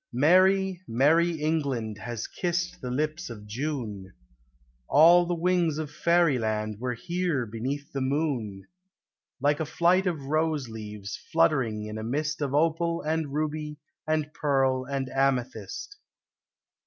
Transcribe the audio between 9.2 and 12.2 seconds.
Like a flight of rose leaves fluttering in a